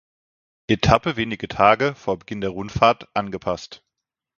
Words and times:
Etappe 0.65 1.15
wenige 1.15 1.47
Tage 1.47 1.93
vor 1.93 2.17
Beginn 2.17 2.41
der 2.41 2.49
Rundfahrt 2.49 3.07
angepasst. 3.15 3.83